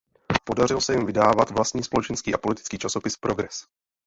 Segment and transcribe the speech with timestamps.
[0.43, 3.65] Podařilo se jim vydávat vlastní společenský a politický časopis „"Progress"“.